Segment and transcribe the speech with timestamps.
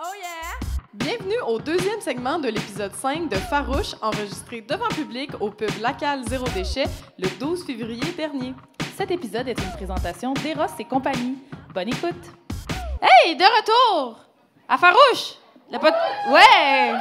[0.00, 0.68] Oh yeah!
[0.94, 6.22] Bienvenue au deuxième segment de l'épisode 5 de Farouche, enregistré devant public au pub Lacal
[6.28, 6.84] Zéro Déchet
[7.18, 8.54] le 12 février dernier.
[8.96, 11.38] Cet épisode est une présentation d'Eros et compagnie.
[11.74, 12.14] Bonne écoute!
[13.02, 14.24] Hey, de retour!
[14.68, 15.34] À Farouche!
[15.72, 15.92] Le pod...
[16.30, 16.94] Ouais!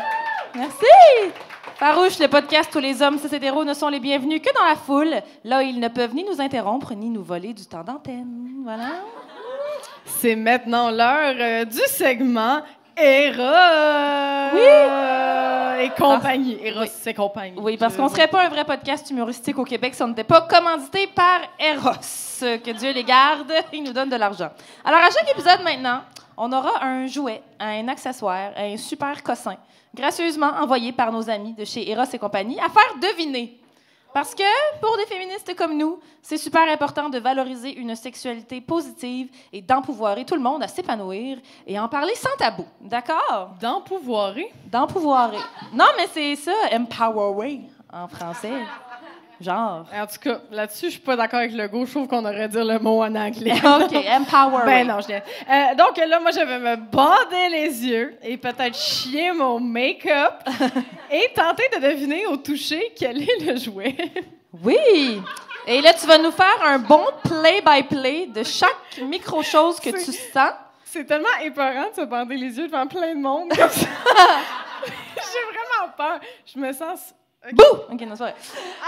[0.56, 1.32] Merci!
[1.76, 5.22] Farouche, le podcast où les hommes hétéros ne sont les bienvenus que dans la foule.
[5.44, 8.62] Là, ils ne peuvent ni nous interrompre, ni nous voler du temps d'antenne.
[8.64, 8.90] Voilà.
[10.20, 12.62] C'est maintenant l'heure euh, du segment
[13.00, 14.56] Eros!
[14.56, 15.84] Oui!
[15.86, 16.58] Et compagnie.
[16.64, 16.88] Eros, Oui.
[16.92, 17.54] c'est compagnie.
[17.60, 20.42] Oui, parce qu'on serait pas un vrai podcast humoristique au Québec si on n'était pas
[20.42, 21.92] commandité par Eros.
[22.40, 24.50] Que Dieu les garde, ils nous donnent de l'argent.
[24.84, 26.02] Alors, à chaque épisode maintenant,
[26.36, 29.56] on aura un jouet, un accessoire, un super cossin,
[29.94, 33.60] gracieusement envoyé par nos amis de chez Eros et compagnie, à faire deviner.
[34.18, 39.30] Parce que, pour des féministes comme nous, c'est super important de valoriser une sexualité positive
[39.54, 42.66] et d'empouvoirer tout le monde à s'épanouir et en parler sans tabou.
[42.82, 43.52] D'accord?
[43.62, 44.52] D'empouvoirer?
[44.72, 45.38] D'empouvoirer.
[45.72, 47.62] Non, mais c'est ça, empowerer
[47.94, 48.54] en français.
[49.40, 49.86] Genre.
[49.94, 51.86] En tout cas, là-dessus, je suis pas d'accord avec le go.
[51.86, 53.54] Je trouve qu'on aurait dire le mot en anglais.
[53.64, 54.66] OK, empowerer.
[54.66, 55.14] Ben non, je.
[55.14, 60.34] Euh, donc là, moi, je vais me bander les yeux et peut-être chier mon make-up
[61.12, 63.96] et tenter de deviner au toucher quel est le jouet.
[64.64, 65.22] Oui!
[65.68, 70.54] Et là, tu vas nous faire un bon play-by-play de chaque micro-chose que tu sens.
[70.86, 73.88] C'est tellement épeurant de se bander les yeux devant plein de monde comme ça.
[75.16, 76.20] J'ai vraiment peur.
[76.46, 77.14] Je me sens...
[77.50, 77.56] OK.
[77.56, 77.94] Bouh!
[77.94, 78.36] OK, non, c'est pas vrai.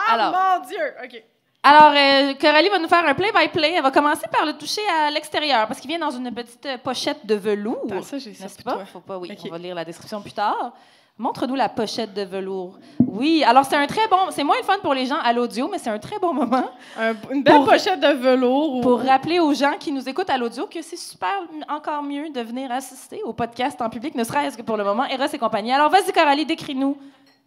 [0.07, 0.33] Ah, Alors.
[0.61, 0.77] mon Dieu!
[1.03, 1.23] OK.
[1.61, 3.73] Alors, euh, Coralie va nous faire un play-by-play.
[3.75, 6.77] Elle va commencer par le toucher à l'extérieur parce qu'il vient dans une petite euh,
[6.77, 7.83] pochette de velours.
[7.89, 8.73] Attends, ça, j'ai ça N'est-ce pas?
[8.75, 8.85] toi.
[8.85, 9.35] Faut pas, oui.
[9.45, 10.71] On va lire la description plus tard.
[11.17, 12.79] Montre-nous la pochette de velours.
[13.05, 14.15] Oui, alors c'est un très bon...
[14.29, 16.69] C'est moins le fun pour les gens à l'audio, mais c'est un très bon moment.
[16.97, 18.77] Un- une belle Pour- pochette de velours.
[18.77, 21.33] ou- pour rappeler aux gens qui nous écoutent à l'audio que c'est super,
[21.67, 25.03] encore mieux de venir assister au podcast en public, ne serait-ce que pour le moment,
[25.07, 25.73] Eros et compagnie.
[25.73, 26.97] Alors, vas-y, Coralie, décris-nous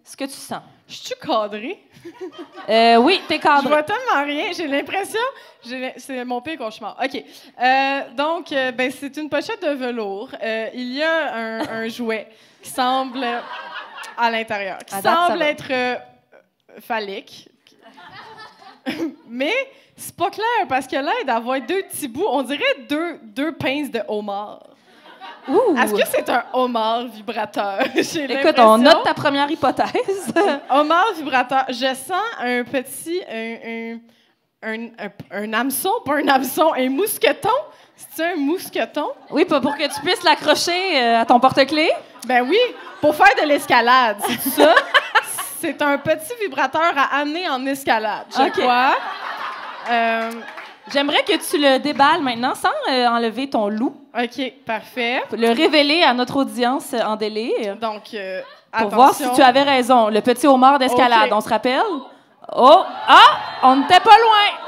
[0.05, 0.63] ce que tu sens?
[0.89, 1.79] Je suis cadrée.
[2.69, 3.69] Euh, oui, t'es Je cadré.
[3.69, 4.53] vois tellement rien.
[4.53, 5.21] J'ai l'impression.
[5.97, 6.99] C'est mon pire cauchemar.
[7.03, 7.23] OK.
[7.63, 10.31] Euh, donc, euh, ben, c'est une pochette de velours.
[10.43, 12.29] Euh, il y a un, un jouet
[12.63, 13.25] qui semble
[14.19, 15.97] à l'intérieur, qui À semble être euh,
[16.81, 17.49] phallique.
[19.29, 19.55] Mais
[19.97, 23.91] c'est pas clair parce que là, d'avoir deux petits bouts, on dirait deux, deux pinces
[23.91, 24.69] de homard.
[25.49, 27.81] Est-ce que c'est un homard vibrateur?
[27.95, 30.33] Écoute, on note ta première hypothèse.
[30.71, 31.65] Homard vibrateur.
[31.69, 33.21] Je sens un petit.
[33.31, 33.97] Un,
[34.65, 37.49] un, un, un- hameçon, pas un hameçon, un mousqueton.
[37.97, 39.11] C'est un mousqueton?
[39.31, 41.91] oui, pas pour que tu puisses l'accrocher euh, à ton porte-clés.
[42.27, 42.59] Ben oui,
[43.01, 44.75] pour faire de l'escalade, c'est ça?
[45.61, 48.53] c'est un petit vibrateur à amener en escalade, je OK.
[48.53, 48.95] crois.
[49.91, 50.31] Euh,
[50.93, 55.23] J'aimerais que tu le déballes maintenant sans euh, enlever ton loup, OK, parfait.
[55.33, 57.77] le révéler à notre audience euh, en délire.
[57.77, 58.41] Donc, euh,
[58.79, 60.09] Pour voir si tu avais raison.
[60.09, 61.81] Le petit homard d'escalade, on se rappelle?
[62.55, 62.83] Oh!
[63.09, 63.39] Ah!
[63.63, 64.59] On n'était pas loin!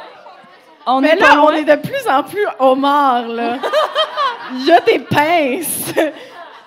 [0.87, 1.47] On Mais là, loin.
[1.47, 3.57] on est de plus en plus homard, là.
[4.53, 5.93] Il y a des pinces.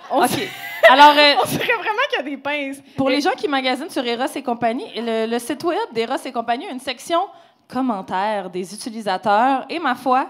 [0.09, 0.29] On OK.
[0.29, 0.50] sait-
[0.89, 2.78] Alors, euh, On dirait vraiment qu'il y a des pinces.
[2.95, 6.31] pour les gens qui magasinent sur Eros et compagnie, le, le site web d'Eros et
[6.31, 7.19] compagnie a une section
[7.67, 9.66] commentaires des utilisateurs.
[9.69, 10.28] Et ma foi,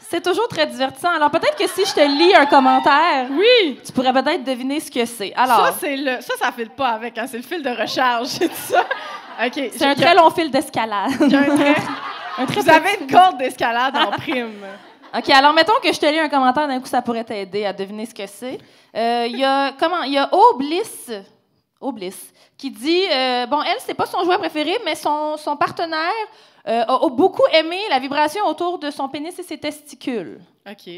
[0.00, 1.10] c'est toujours très divertissant.
[1.10, 3.80] Alors, peut-être que si je te lis un commentaire, Oui.
[3.84, 5.32] tu pourrais peut-être deviner ce que c'est.
[5.34, 6.20] Alors, Ça, c'est le.
[6.20, 7.26] Ça, ça file pas avec, hein.
[7.28, 8.26] C'est le fil de recharge.
[8.38, 8.84] C'est ça.
[9.46, 9.70] OK.
[9.72, 11.12] c'est un très long fil d'escalade.
[11.20, 11.74] Un très-
[12.38, 14.60] Un très Vous avez une corde d'escalade en prime.
[15.16, 17.72] OK, alors mettons que je te lis un commentaire, d'un coup, ça pourrait t'aider à
[17.74, 18.58] deviner ce que c'est.
[18.96, 21.10] Euh, Il y a, comment, il y a Obliss,
[21.80, 26.10] Obliss, qui dit, euh, bon, elle, c'est pas son jouet préféré, mais son, son partenaire
[26.68, 30.40] euh, a, a beaucoup aimé la vibration autour de son pénis et ses testicules.
[30.68, 30.90] OK.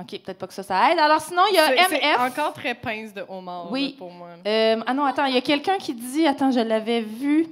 [0.00, 0.98] OK, peut-être pas que ça, ça aide.
[1.00, 2.20] Alors sinon, il y a MF.
[2.32, 3.96] encore très pince de homard Oui.
[3.98, 4.28] pour moi.
[4.46, 7.48] Euh, ah non, attends, il y a quelqu'un qui dit, attends, je l'avais vu.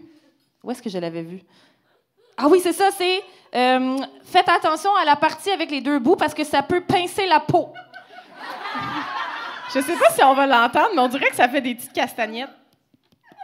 [0.63, 1.41] Où est-ce que je l'avais vu?
[2.37, 3.21] Ah oui, c'est ça, c'est
[3.55, 7.27] euh, faites attention à la partie avec les deux bouts parce que ça peut pincer
[7.27, 7.69] la peau.
[9.75, 11.93] Je sais pas si on va l'entendre, mais on dirait que ça fait des petites
[11.93, 12.51] castagnettes.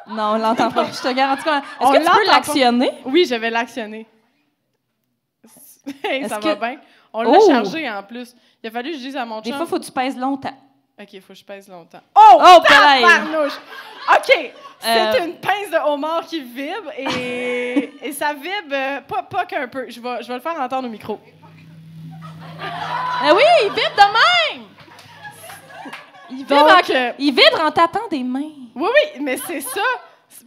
[0.08, 0.86] Non, on l'entend pas.
[0.92, 1.56] Je te garantis qu'on.
[1.92, 2.90] Est-ce que tu peux l'actionner?
[3.04, 4.06] Oui, je vais l'actionner.
[6.04, 6.76] Hey, ça va bien?
[7.12, 7.46] On l'a Oh!
[7.50, 8.34] chargé en plus.
[8.62, 9.58] Il a fallu que je dise à mon Des chum.
[9.58, 10.56] fois, il faut que tu pèses longtemps.
[11.00, 12.00] OK, il faut que je pèse longtemps.
[12.16, 12.38] Oh!
[12.40, 13.02] Oh, palais!
[13.02, 13.58] Tabarnouche!
[14.16, 14.88] OK, c'est
[15.20, 15.24] Euh.
[15.26, 19.86] une pince de homard qui vibre et, et ça vibre euh, pas, pas qu'un peu.
[19.88, 21.18] Je vais, je vais le faire entendre au micro.
[22.60, 24.66] Ah oui, il vibre de même!
[26.30, 27.12] Il vibre, Donc, en...
[27.18, 28.40] il vibre en tapant des mains.
[28.74, 29.80] oui, oui, mais c'est ça.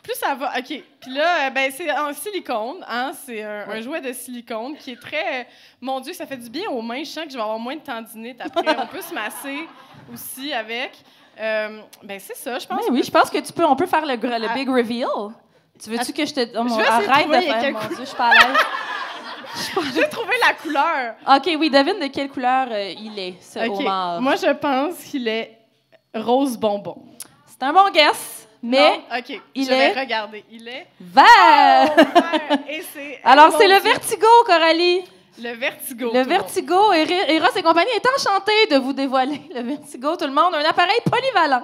[0.06, 0.54] Plus ça va.
[0.60, 0.66] OK.
[1.02, 2.86] Puis là, euh, ben, c'est en silicone.
[2.88, 3.12] Hein?
[3.26, 5.42] C'est un, un jouet de silicone qui est très.
[5.42, 5.44] euh,
[5.82, 7.00] mon Dieu, ça fait du bien aux mains.
[7.04, 8.78] Je sens que je vais avoir moins de tendinite après.
[8.82, 9.68] On peut se masser.
[10.14, 10.92] aussi avec.
[11.40, 12.86] Euh, ben, c'est ça, je pense.
[12.86, 14.54] Ben oui, je pense que tu peux, on peut faire le, Ah.
[14.54, 15.08] big reveal.
[15.84, 16.58] Tu veux-tu que je te.
[16.58, 17.72] Oh, mon- de arrête de faire.
[17.74, 18.58] Mon Dieu, je suis pas à l'aise.
[19.94, 21.16] J'ai trouvé la couleur.
[21.36, 23.80] OK, oui, devine de quelle couleur euh, il est, ce OK.
[23.80, 24.22] homard.
[24.22, 25.58] Moi, je pense qu'il est
[26.14, 27.04] rose bonbon.
[27.48, 28.35] C'est un bon guess,
[28.66, 28.78] mais
[29.12, 29.18] Non?
[29.20, 29.42] OK.
[29.56, 30.44] il je vais est- regarder.
[30.52, 30.88] Il est.
[31.00, 31.96] vert!
[31.96, 32.58] vert.
[32.70, 33.20] Et c'est.
[33.24, 35.02] Alors, Oh, c'est le vertigo, Coralie.
[35.42, 36.12] Le vertigo.
[36.14, 40.32] Le vertigo, Eri- Eros et compagnie est enchanté de vous dévoiler le vertigo, tout le
[40.32, 40.56] monde.
[40.56, 41.64] Un appareil polyvalent.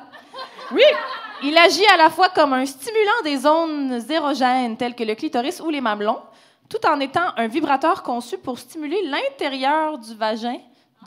[0.72, 0.84] Oui.
[1.44, 5.60] Il agit à la fois comme un stimulant des zones érogènes telles que le clitoris
[5.62, 6.20] ou les mamelons,
[6.70, 10.58] tout en étant un vibrateur conçu pour stimuler l'intérieur du vagin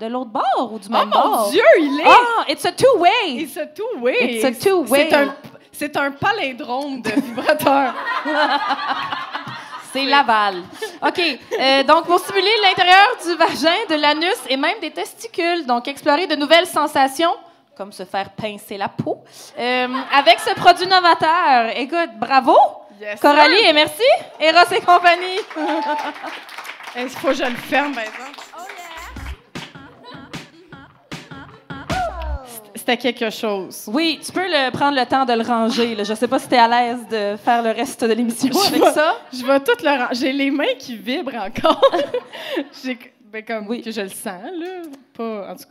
[0.01, 1.45] de l'autre bord ou du Oh même bord.
[1.45, 2.05] mon Dieu, il est.
[2.07, 3.43] Ah, it's a two-way!
[3.43, 4.17] It's a two-way.
[4.37, 5.09] It's a two-way.
[5.11, 5.37] C'est un,
[5.75, 7.93] c'est un palindrome de vibrateur.
[9.93, 10.63] C'est Laval.
[11.07, 11.21] OK.
[11.61, 15.65] euh, donc, pour stimuler l'intérieur du vagin, de l'anus et même des testicules.
[15.67, 17.33] Donc, explorer de nouvelles sensations,
[17.77, 19.23] comme se faire pincer la peau,
[19.59, 21.71] euh, avec ce produit novateur.
[21.77, 22.57] Écoute, bravo,
[23.01, 23.69] Yes, Coralie, sir.
[23.69, 24.03] et merci.
[24.41, 25.41] Eros et compagnie.
[26.97, 28.39] Il faut que je le ferme, par exemple.
[32.87, 33.85] C'était quelque chose.
[33.91, 35.95] Oui, tu peux le, prendre le temps de le ranger.
[35.95, 36.05] Là.
[36.05, 38.69] Je sais pas si tu es à l'aise de faire le reste de l'émission Je
[38.69, 39.15] avec vais- ça.
[39.33, 41.81] Je vais tout le ran- J'ai les mains qui vibrent encore.
[42.85, 43.81] J'ai ben comme Oui.
[43.81, 44.83] que je le sens là,
[45.17, 45.65] pas en tout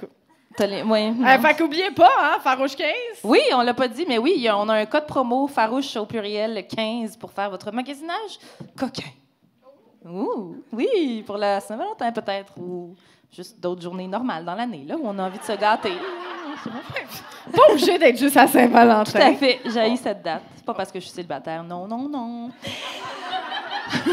[0.57, 0.65] cas.
[0.65, 0.95] Les- non.
[1.23, 2.87] Euh, fait qu'oubliez pas hein, Farouche 15.
[3.23, 6.65] Oui, on l'a pas dit, mais oui, on a un code promo farouche au pluriel
[6.67, 8.39] 15 pour faire votre magasinage
[8.77, 9.09] coquin.
[10.05, 12.95] Ouh, oui, pour la Saint-Valentin peut-être, ou
[13.31, 15.93] juste d'autres journées normales dans l'année, là, où on a envie de se gâter.
[17.55, 19.33] Pas obligé d'être juste à Tout à Saint-Valentin.
[19.35, 20.43] fait, j'ai cette date.
[20.55, 22.49] C'est pas parce que je suis célibataire, non, non, non.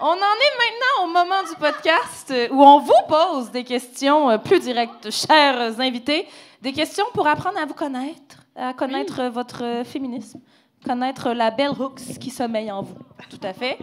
[0.00, 4.30] on en est maintenant au moment du podcast euh, où on vous pose des questions
[4.30, 6.26] euh, plus directes, chers invités,
[6.60, 10.40] des questions pour apprendre à vous connaître, à connaître votre féminisme,
[10.84, 12.98] connaître la belle hooks qui sommeille en vous.
[13.30, 13.78] Tout à fait.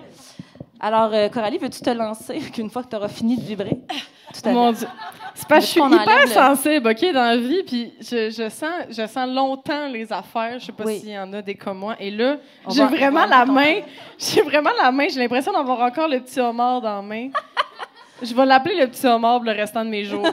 [0.83, 3.77] Alors, euh, Coralie, veux-tu te lancer qu'une fois que tu auras fini de vibrer?
[4.33, 4.79] Tout à Mon fait.
[4.79, 4.87] Dieu.
[5.33, 8.69] C'est parce que je suis hyper sensible, OK, dans la vie, puis je, je sens,
[8.89, 10.59] je sens longtemps les affaires.
[10.59, 10.99] Je sais pas Oui.
[10.99, 11.95] s'il y en a des comme moi.
[11.99, 12.35] Et là,
[12.69, 13.79] j'ai vraiment la main.
[14.19, 15.07] J'ai vraiment la main.
[15.09, 17.29] J'ai l'impression d'avoir encore le petit homard dans la main.
[18.21, 20.27] je vais l'appeler le petit homard pour le restant de mes jours.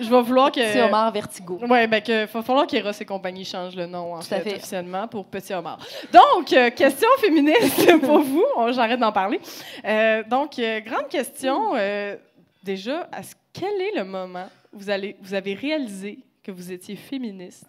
[0.00, 0.60] Je vais vouloir que.
[0.60, 1.58] C'est Omar Vertigo.
[1.66, 4.56] Ouais, ben que va falloir qu'Eros et compagnie changent le nom en fait, fait.
[4.56, 5.78] officiellement pour Petit Homard.
[6.12, 9.40] Donc euh, question féministe pour vous, j'arrête d'en parler.
[9.84, 12.16] Euh, donc euh, grande question euh,
[12.62, 16.72] déjà, à ce- quel est le moment où vous allez vous avez réalisé que vous
[16.72, 17.66] étiez féministe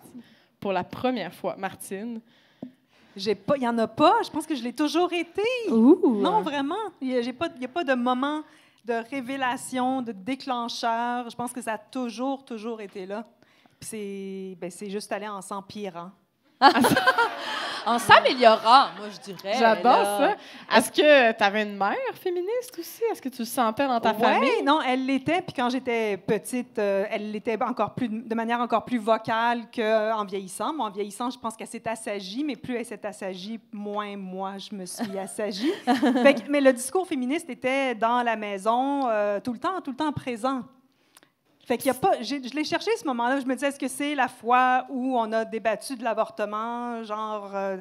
[0.60, 2.22] pour la première fois, Martine?
[3.16, 4.16] J'ai pas, il y en a pas.
[4.26, 5.44] Je pense que je l'ai toujours été.
[5.70, 6.20] Ouh.
[6.22, 6.76] Non, vraiment.
[7.00, 8.42] Il n'y a, pas- y a pas de moment
[8.86, 11.30] de révélation, de déclencheur.
[11.30, 13.26] Je pense que ça a toujours, toujours été là.
[13.80, 16.10] Puis c'est, ben, c'est juste allé en s'empirant.
[17.86, 19.56] En s'améliorant, moi, je dirais.
[19.60, 20.36] J'adore ça.
[20.74, 23.02] Est-ce que tu avais une mère féministe aussi?
[23.12, 24.64] Est-ce que tu le sentais dans ta Ouais, famille?
[24.64, 25.42] non, elle l'était.
[25.42, 30.24] Puis quand j'étais petite, euh, elle l'était encore plus, de manière encore plus vocale qu'en
[30.24, 30.74] vieillissant.
[30.74, 34.54] Moi, en vieillissant, je pense qu'elle s'est assagie, mais plus elle s'est assagie, moins moi,
[34.60, 35.74] je me suis assagie.
[36.24, 39.92] Fait que- mais le discours féministe était dans la maison, euh, tout le temps, tout
[39.92, 40.62] le temps présent.
[41.66, 43.40] Fait qu'il y a pas, j'ai- je l'ai cherché ce moment-là.
[43.40, 47.52] Je me disais, est-ce que c'est la fois où on a débattu de l'avortement, genre
[47.56, 47.78] euh,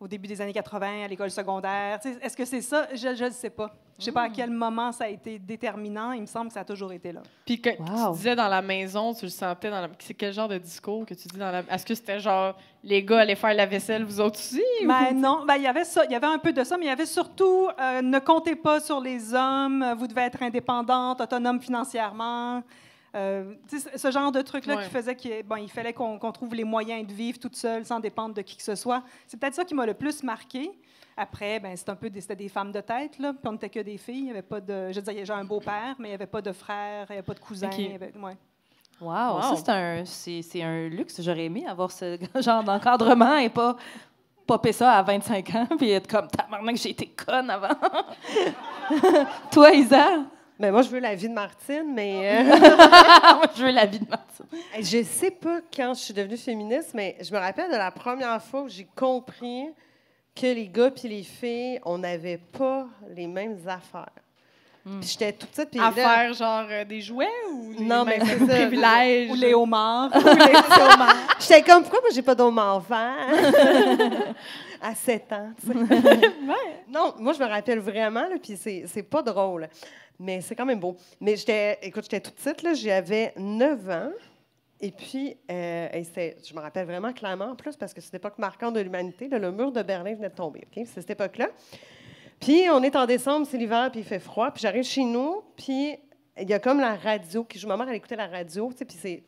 [0.00, 2.00] au début des années 80 à l'école secondaire?
[2.22, 2.88] Est-ce que c'est ça?
[2.94, 3.70] Je ne sais pas.
[4.00, 6.12] Je sais pas à quel moment ça a été déterminant.
[6.12, 7.20] Il me semble que ça a toujours été là.
[7.44, 8.12] Puis que Wow.
[8.12, 9.88] tu disais dans la maison, tu le sentais dans la...
[9.98, 11.60] C'est quel genre de discours que tu dis dans la...
[11.70, 14.62] Est-ce que c'était genre, les gars allaient faire la vaisselle, vous autres aussi?
[14.82, 16.78] ou- Ben non, ben, il y avait ça, il y avait un peu de ça,
[16.78, 20.42] mais il y avait surtout euh, ne comptez pas sur les hommes, vous devez être
[20.42, 22.62] indépendante, autonome financièrement.
[23.16, 23.54] Euh,
[23.96, 24.84] ce genre de truc-là Ouais.
[24.84, 27.98] qui faisait qu'il bon, il fallait qu'on trouve les moyens de vivre toute seule sans
[27.98, 29.02] dépendre de qui que ce soit.
[29.26, 30.70] C'est peut-être ça qui m'a le plus marqué.
[31.16, 33.32] Après, ben, c'est un peu des, c'était des femmes de tête, là.
[33.32, 34.18] Puis on n'était que des filles.
[34.20, 34.92] Il y avait pas de.
[34.92, 37.18] Je veux dire, j'ai un beau-père, mais il n'y avait pas de frère, il n'y
[37.18, 37.68] avait pas de cousin.
[37.68, 38.36] Avait- ouais.
[39.00, 39.42] Wow, Wow.
[39.42, 40.04] ça,
[40.42, 41.20] c'est un, un luxe.
[41.20, 43.74] J'aurais aimé avoir ce genre d'encadrement et pas
[44.46, 47.68] popper ça à 25 ans puis être comme tabarnak, j'ai été conne avant.
[49.50, 50.24] Toi, Isa?
[50.60, 52.44] Mais moi, je veux la vie de Martine, mais euh,
[53.36, 54.44] Moi, je veux la vie de Martine.
[54.78, 58.40] je sais pas quand je suis devenue féministe, mais je me rappelle de la première
[58.42, 59.64] fois où j'ai compris
[60.34, 62.86] que les gars puis les filles, on n'avait pas
[63.16, 64.10] les mêmes affaires.
[64.84, 68.18] Puis j'étais toute petite, puis là- faire genre euh, des jouets ou des Non, mais
[68.18, 68.54] mêmes ça.
[68.54, 69.30] privilèges?
[69.30, 70.10] Ou les homards.
[71.38, 73.16] J'étais comme, pourquoi moi, j'ai pas d'homme vert?
[74.82, 75.74] À 7 ans, tu sais.
[76.88, 79.68] Non, moi, je me rappelle vraiment, là, puis c'est c'est pas drôle,
[80.20, 80.96] mais c'est quand même beau.
[81.18, 84.10] Mais j'étais, écoute, j'étais toute petite, là, j'avais 9 ans,
[84.82, 86.04] Et puis, euh, et
[86.46, 89.28] je me rappelle vraiment clairement en plus parce que c'est une époque marquante de l'humanité.
[89.28, 90.66] là, le mur de Berlin venait de tomber.
[90.74, 91.48] C'est cette époque-là.
[92.38, 94.50] Puis on est en décembre, c'est l'hiver, puis il fait froid.
[94.50, 95.96] Puis j'arrive chez nous, puis
[96.38, 97.44] il y a comme la radio.
[97.44, 99.22] Qui, ma mère, elle écoutait la radio, tu sais, puis c'est,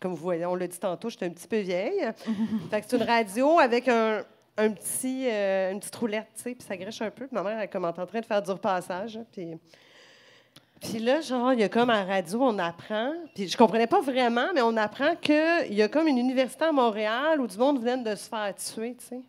[0.00, 2.00] comme vous voyez, on l'a dit tantôt, j'étais un petit peu vieille.
[2.70, 4.24] fait que c'est une radio avec un,
[4.56, 7.26] un petit, euh, une petite roulette, tu sais, puis ça griche un peu.
[7.26, 9.18] Puis ma mère, elle est comme en train de faire du repassage.
[9.30, 9.54] Puis,
[10.88, 13.86] puis là, genre, il y a comme à la radio, on apprend, puis je comprenais
[13.86, 17.58] pas vraiment, mais on apprend qu'il y a comme une université à Montréal où du
[17.58, 19.20] monde vient de se faire tuer, tu sais.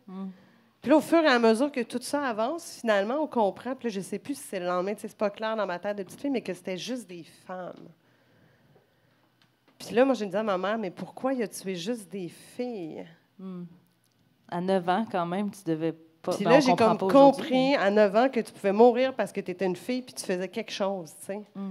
[0.80, 3.74] Puis là, au fur et à mesure que tout ça avance, finalement, on comprend.
[3.74, 5.66] Puis là, je sais plus si c'est le lendemain, tu sais, c'est pas clair dans
[5.66, 7.90] ma tête de petite fille, mais que c'était juste des femmes.
[9.78, 12.10] Puis là, moi, je me disais à ma mère, mais pourquoi il a tué juste
[12.10, 13.06] des filles?
[14.48, 16.32] À 9 ans, quand même, tu devais pas.
[16.32, 19.40] Puis ben, là, j'ai comme compris à 9 ans que tu pouvais mourir parce que
[19.40, 21.42] tu étais une fille puis tu faisais quelque chose, tu sais.
[21.54, 21.70] Mm.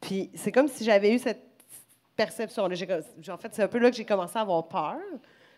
[0.00, 1.42] Puis c'est comme si j'avais eu cette
[2.16, 2.74] perception-là.
[3.28, 4.98] En fait, c'est un peu là que j'ai commencé à avoir peur.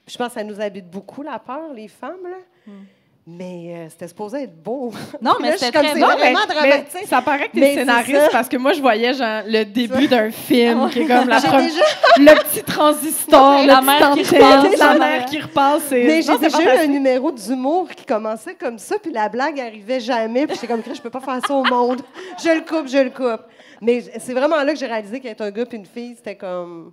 [0.05, 2.39] Puis je pense que ça nous habite beaucoup, la peur, les femmes, là.
[2.67, 2.85] Mm.
[3.31, 4.91] Mais euh, c'était supposé être beau.
[5.21, 7.07] Non, mais c'était très vraiment mais dramatique.
[7.07, 10.31] ça paraît que t'es Mais scénariste parce que moi, je voyais genre, le début d'un
[10.31, 11.83] film qui est comme la J'ai première- déjà-
[12.17, 14.79] le petit transistor, La le mère qui repasse.
[14.79, 15.91] la mère qui repasse.
[15.91, 20.01] Mais j'ai déjà eu un numéro d'humour qui commençait comme ça, puis la blague arrivait
[20.01, 22.01] jamais, puis j'étais comme, je peux pas faire ça au monde.
[22.43, 23.43] Je le coupe, je le coupe.
[23.83, 26.93] Mais c'est vraiment là que j'ai réalisé qu'être un gars puis une fille, c'était comme.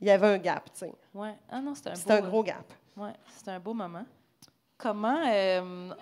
[0.00, 0.92] Il y avait un gap, tu sais.
[1.14, 1.34] Ouais.
[1.50, 2.64] Ah non, c'était un C'était un beau, gros gap.
[2.96, 4.04] Ouais, c'était un beau moment.
[4.84, 5.16] Comment.
[5.26, 5.60] euh,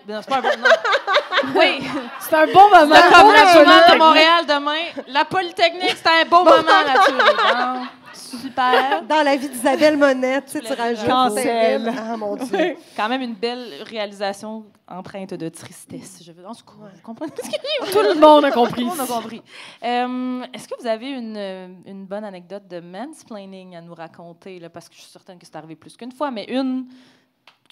[0.08, 0.48] non, c'est pas un beau.
[0.58, 1.54] non.
[1.58, 1.82] Oui,
[2.20, 2.94] C'est un bon moment.
[2.94, 3.98] c'est comme le journal de.
[3.98, 5.02] Montréal demain.
[5.08, 7.12] La Polytechnique, c'était un beau moment là-dessus.
[8.12, 9.02] Bon, super.
[9.08, 11.06] Dans la vie d'Isabelle Monette, tu sais, tu voulais rajoutes.
[11.08, 11.92] Cancel.
[11.96, 12.76] Ah, mon Dieu.
[12.96, 16.22] Quand même une belle réalisation empreinte de tristesse.
[16.24, 18.82] Je veux, en tout cas, vous comprenez ce que Tout le monde a compris.
[18.84, 19.42] Tout le monde a compris.
[19.84, 24.58] Euh, Est-ce que vous avez une, euh, une bonne anecdote de mansplaining à nous raconter?
[24.60, 26.86] Là, parce que je suis certaine que c'est arrivé plus qu'une fois, mais une,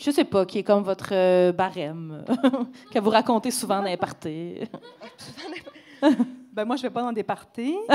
[0.00, 2.24] je sais pas, qui est comme votre euh, barème,
[2.92, 4.56] que vous racontez souvent dans les parties.
[6.52, 7.76] Ben moi, je vais pas dans des parties.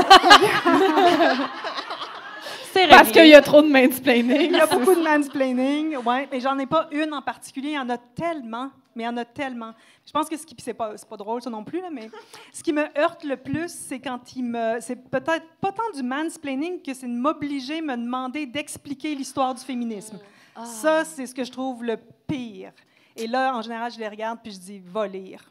[2.71, 4.51] C'est Parce qu'il y a trop de mansplaining.
[4.51, 7.69] Il y a beaucoup de mansplaining, ouais, mais j'en ai pas une en particulier.
[7.69, 9.73] Il y en a tellement, mais il y en a tellement.
[10.05, 11.89] Je pense que ce qui, puis c'est pas, c'est pas drôle ça non plus là,
[11.91, 12.09] mais
[12.53, 16.01] ce qui me heurte le plus, c'est quand il me, c'est peut-être pas tant du
[16.03, 20.19] mansplaining que c'est de m'obliger, me demander d'expliquer l'histoire du féminisme.
[20.63, 21.97] Ça, c'est ce que je trouve le
[22.27, 22.71] pire.
[23.17, 25.43] Et là, en général, je les regarde puis je dis, va lire.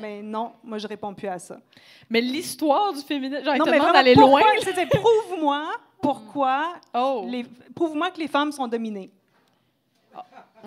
[0.00, 1.58] Mais non, moi, je réponds plus à ça.
[2.08, 4.50] Mais l'histoire du féminisme, genre, non, mais vraiment, d'aller pourquoi- loin.
[4.62, 5.64] c'est- c'est Prouve-moi
[6.02, 9.10] pourquoi, Oh, les, prouve-moi que les femmes sont dominées.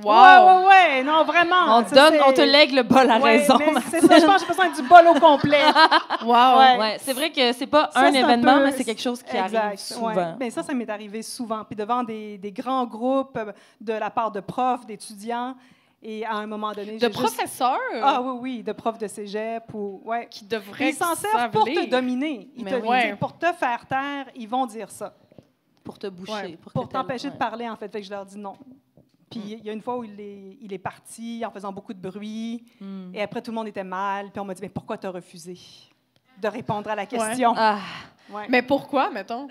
[0.02, 0.12] Wow.
[0.12, 1.78] Ouais, ouais, ouais, non, vraiment.
[1.78, 3.58] On, ça, donne, on te lègue le bol à Ouais, raison.
[3.60, 5.62] mais C'est ça, je pense que j'ai besoin du bol au complet.
[6.24, 6.58] Wow.
[6.60, 6.78] Ouais.
[6.80, 9.38] Ouais, c'est vrai que c'est pas Ça, un événement, peu- mais c'est quelque chose qui
[9.38, 10.08] arrive souvent.
[10.14, 10.34] ouais.
[10.40, 11.64] Ben, ça, ça m'est arrivé souvent.
[11.66, 15.56] Puis devant des, des grands groupes euh, de la part de profs, d'étudiants,
[16.02, 16.94] et à un moment donné...
[16.94, 17.78] De juste- professeurs?
[18.02, 20.02] Ah oui, oui, de profs de cégep ou...
[20.06, 20.28] Ouais.
[20.30, 22.50] qui devraient Ils s'en servent pour te dominer.
[22.56, 25.14] Ils Mais te- Pour te faire taire, ils vont dire ça.
[25.84, 26.32] Pour te boucher.
[26.34, 27.90] Ouais, Pour, Pour t'empêcher de parler, en fait.
[27.92, 28.56] Fait que je leur dis non.
[29.40, 31.94] Puis il y a une fois où il est, il est parti en faisant beaucoup
[31.94, 32.64] de bruit.
[32.80, 33.14] Hmm.
[33.14, 34.32] Et après, tout le monde était mal.
[34.32, 35.58] Puis on m'a dit, mais pourquoi t'as refusé
[36.42, 37.54] de répondre à la question?
[37.56, 37.80] Ah,
[38.32, 38.46] Ouais.
[38.50, 39.48] Mais pourquoi, mettons?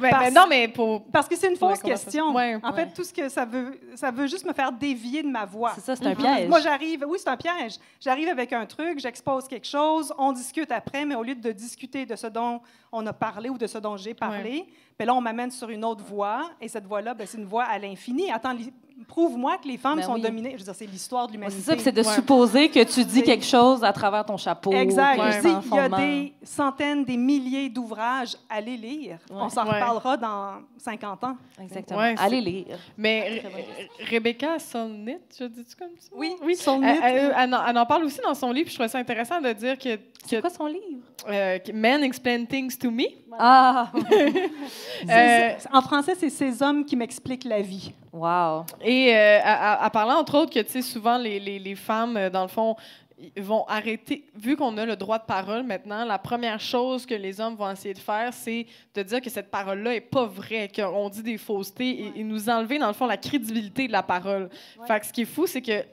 [0.00, 1.04] mais, Parce- mais non, mais pour...
[1.06, 2.34] Parce que c'est une fausse question.
[2.34, 2.56] Ouais.
[2.62, 2.74] en Ouais.
[2.84, 5.72] fait, tout ce que ça veut, ça veut juste me faire dévier de ma voix.
[5.74, 6.16] c'est ça, c'est un Mhm.
[6.16, 6.48] piège.
[6.48, 7.74] Moi, j'arrive, oui, c'est un piège.
[8.00, 12.06] J'arrive avec un truc, j'expose quelque chose, on discute après, mais au lieu de discuter
[12.06, 12.60] de ce dont
[12.92, 14.66] on a parlé ou de ce dont j'ai parlé,
[14.98, 17.64] ben là, on m'amène sur une autre voie, et cette voie-là, ben, c'est une voie
[17.64, 18.30] à l'infini.
[18.32, 18.54] Attends,
[19.06, 20.22] prouve-moi que les femmes Ben sont oui.
[20.22, 20.50] dominées.
[20.54, 21.56] Je veux dire, c'est l'histoire de l'humanité.
[21.60, 22.14] c'est ça, puis c'est de Ouais.
[22.14, 24.72] supposer que tu dis quelque chose à travers ton chapeau.
[24.72, 25.20] Exact.
[25.44, 27.87] il y a des centaines, des milliers d'ouvrages.
[28.48, 29.18] Allez lire.
[29.30, 29.36] Ouais.
[29.40, 29.74] On s'en Ouais.
[29.74, 31.36] reparlera dans 50 ans.
[31.62, 31.98] Exactement.
[31.98, 32.78] Ouais, c'est- Allez lire.
[32.96, 33.42] Mais
[34.10, 36.08] Rebecca Solnit, je dis-tu comme ça?
[36.14, 36.54] Oui, oui.
[36.56, 36.86] Solnit.
[36.86, 38.98] Elle, elle- elle en- elle en parle aussi dans son livre, puis je trouvais ça
[38.98, 41.02] intéressant de dire que, C'est que, quoi son livre?
[41.28, 43.04] euh, Men explain things to me.
[43.38, 43.90] Ah!
[45.08, 47.92] Euh, C'est- En français, c'est ces hommes qui m'expliquent la vie.
[48.12, 48.64] wow.
[48.82, 51.74] Et euh, à, à- à parlant, entre autres, que tu sais, souvent, les, les, les
[51.74, 52.74] femmes, euh, dans le fond,
[53.36, 54.24] vont arrêter.
[54.34, 57.70] Vu qu'on a le droit de parole maintenant, la première chose que les hommes vont
[57.70, 61.38] essayer de faire, c'est de dire que cette parole-là est pas vraie, qu'on dit des
[61.38, 64.48] faussetés et, et nous enlever, dans le fond, la crédibilité de la parole.
[64.86, 65.84] Fait que ce qui est fou, c'est que.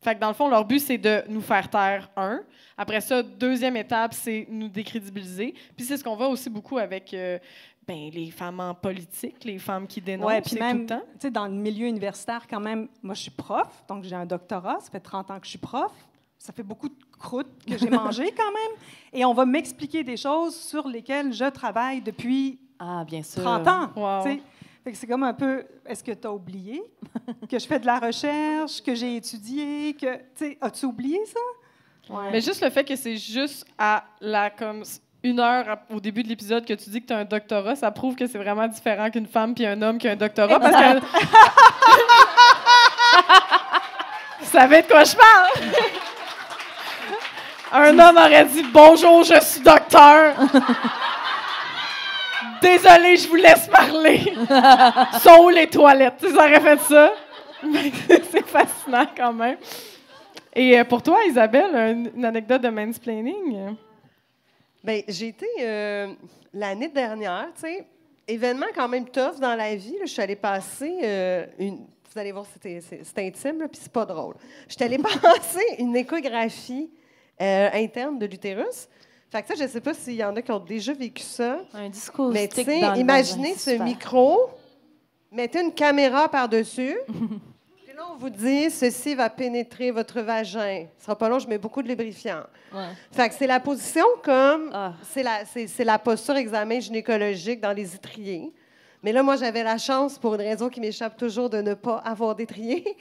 [0.00, 2.40] Fait que dans le fond, leur but, c'est de nous faire taire, un.
[2.76, 5.54] Après ça, deuxième étape, c'est nous décrédibiliser.
[5.76, 7.36] Puis c'est ce qu'on voit aussi beaucoup avec euh,
[7.84, 11.02] ben, les femmes en politique, les femmes qui dénoncent, Ouais, puis tout le temps.
[11.32, 14.90] dans le milieu universitaire, quand même, moi, je suis prof, donc j'ai un doctorat, ça
[14.90, 15.90] fait 30 ans que je suis prof.
[16.38, 18.78] Ça fait beaucoup de croûtes que j'ai mangées quand même.
[19.12, 23.42] Et on va m'expliquer des choses sur lesquelles je travaille depuis Ah, bien sûr.
[23.42, 23.90] 30 ans.
[23.96, 24.22] Wow.
[24.24, 24.42] tu sais.
[24.84, 26.82] Fait que c'est comme un peu, est-ce que tu as oublié
[27.50, 30.06] que je fais de la recherche, que j'ai étudié, que,
[30.60, 31.40] as-tu oublié ça?
[32.14, 32.30] Ouais.
[32.32, 34.82] Mais juste le fait que c'est juste à la comme
[35.22, 37.90] une heure au début de l'épisode que tu dis que tu as un doctorat, ça
[37.90, 40.58] prouve que c'est vraiment différent qu'une femme puis un homme qui a un doctorat.
[40.60, 41.00] Parce que.
[44.40, 45.70] Vous savez de quoi je parle?
[47.72, 50.34] Un homme aurait dit Bonjour, je suis docteur.
[52.62, 54.34] Désolé, je vous laisse parler.
[55.20, 56.20] Sont où les toilettes?
[56.20, 57.12] Ça aurait fait ça.
[58.30, 59.58] c'est fascinant quand même.
[60.54, 63.76] Et euh, pour toi, Isabelle, une, anecdote de mansplaining?
[64.82, 66.12] Bien, j'ai été euh,
[66.52, 67.86] l'année dernière, tu sais,
[68.26, 69.92] événement quand même tough dans la vie.
[69.92, 70.06] là.
[70.06, 71.86] je suis allée passer euh, une.
[72.10, 74.34] Vous allez voir, c'était- c'est intime, puis c'est pas drôle.
[74.66, 76.90] Je suis allée passer une échographie
[77.40, 78.88] euh, interne de l'utérus.
[79.30, 81.60] Fait que ça, je sais pas s'il y en a qui ont déjà vécu ça.
[81.74, 83.84] Un discours Mais tu sais, imaginez ce super.
[83.84, 84.50] micro,
[85.30, 90.86] mettez une caméra par-dessus, puis là, on vous dit, ceci va pénétrer votre vagin.
[90.98, 92.44] Ce sera pas long, je mets beaucoup de lubrifiant.
[92.72, 92.86] Ouais.
[93.12, 94.94] Fait que c'est la position comme, Ah.
[95.10, 95.40] c'est la,
[95.84, 98.50] la posture examen gynécologique dans les étriers.
[99.02, 101.98] Mais là, moi, j'avais la chance, pour une raison qui m'échappe toujours, de ne pas
[101.98, 102.96] avoir d'étrier.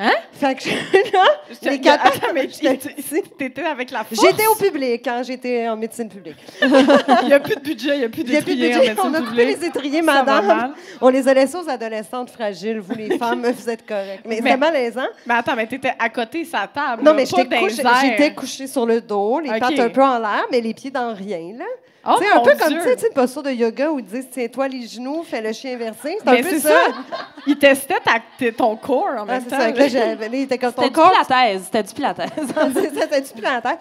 [0.00, 0.12] Hein?
[0.32, 0.68] Fait que
[1.12, 1.24] là,
[1.62, 4.20] les quatre Attends, mais t'étais avec la force.
[4.24, 6.36] J'étais au public quand j'étais en médecine publique.
[6.60, 8.60] Il n'y a plus de budget, il n'y a plus Il y a plus de
[8.60, 8.88] d'étrier en budget.
[8.90, 9.58] médecine On a coupé publique.
[9.60, 10.74] les étriers, madame.
[11.00, 12.78] On les a laissés aux adolescentes fragiles.
[12.78, 14.24] Vous, les femmes, vous êtes correctes.
[14.24, 15.06] Mais, Mais- c'était malaisant.
[15.26, 17.02] Mais attends, mais t'étais à côté de sa table.
[17.02, 18.00] Non, là, mais j'étais les couchée, airs.
[18.02, 19.58] j'étais couchée sur le dos, les OK.
[19.58, 21.56] pattes un peu en l'air, mais les pieds dans rien.
[21.58, 21.64] Là.
[22.10, 22.80] Oh, tu sais, un peu comme Dieu.
[22.96, 26.16] sais, une posture de yoga où ils disent tiens-toi les genoux, fais le chien inversé.
[26.22, 26.68] C'est un Mais peu c'est ça.
[26.70, 27.16] ça.
[27.48, 29.58] Il testait ta- ton corps en Ah, même c'est temps.
[29.58, 29.70] ça.
[29.70, 31.10] Là, j'avais- là, il était comme C'était ton du corps.
[31.26, 31.62] pilates.
[31.64, 32.20] C'était du pilates.
[32.36, 33.78] c'est ça, t'as du plus dans la tête.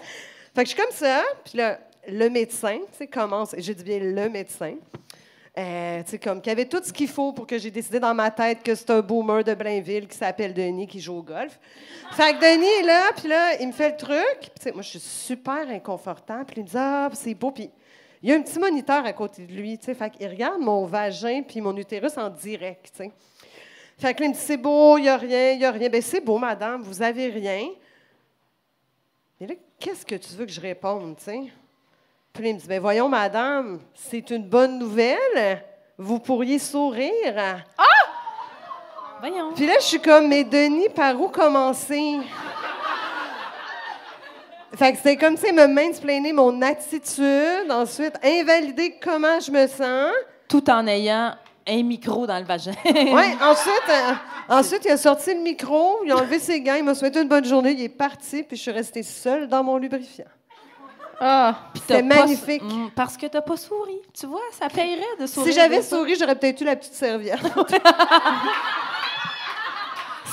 [0.55, 3.83] Fait que je suis comme ça, puis là, le médecin, tu sais, commence, je dis
[3.83, 4.73] bien le médecin,
[5.57, 8.13] euh, tu sais, comme, qui avait tout ce qu'il faut pour que j'ai décidé dans
[8.13, 11.59] ma tête que c'est un boomer de Blainville qui s'appelle Denis qui joue au golf.
[12.13, 14.71] Fait que Denis est là, puis là, il me fait le truc, puis tu sais,
[14.71, 17.69] moi, je suis super inconfortable, puis il me dit, ah, c'est beau, puis
[18.23, 20.59] il y a un petit moniteur à côté de lui, tu sais, fait qu'il regarde
[20.61, 23.11] mon vagin puis mon utérus en direct, tu sais.
[23.99, 25.71] Fait que là, il me dit, c'est beau, il n'y a rien, il n'y a
[25.71, 25.89] rien.
[25.89, 27.69] Ben c'est beau, madame, vous avez rien.
[29.39, 31.41] Mais là, qu'est-ce que tu veux que je réponde, tu sais?
[32.33, 35.63] Puis là, il me dit, ben voyons, madame, c'est une bonne nouvelle.
[35.97, 37.63] Vous pourriez sourire.
[39.19, 39.53] Voyons.
[39.55, 42.19] Puis là, je suis comme, mais Denis, par où commencer?
[44.75, 49.65] Fait que c'était comme, tu sais, me mansplainer mon attitude, ensuite invalider comment je me
[49.65, 50.13] sens.
[50.47, 51.33] Tout en ayant
[51.67, 52.71] un micro dans le vagin.
[52.85, 54.13] Ouais, ensuite, euh,
[54.49, 57.27] ensuite, il a sorti le micro, il a enlevé ses gants, il m'a souhaité une
[57.27, 60.25] bonne journée, il est parti, puis je suis restée seule dans mon lubrifiant.
[61.19, 61.55] Ah,
[61.87, 62.61] pas- magnifique.
[62.61, 63.97] Mm, parce que t'as pas souri.
[64.13, 65.51] Tu vois, ça paierait de sourire.
[65.51, 67.39] Si j'avais souri, j'aurais peut-être eu la petite serviette.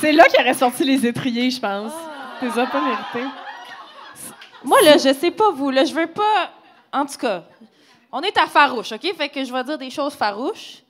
[0.00, 1.92] c'est là qu'il aurait sorti les étriers, je pense.
[2.38, 3.28] Tu les as pas mérités.
[4.62, 5.70] Moi, là, je sais pas vous.
[5.70, 6.50] Là, je veux pas.
[6.92, 7.44] En tout cas,
[8.12, 9.14] on est à farouche, OK?
[9.16, 10.83] Fait que je vais dire des choses farouches.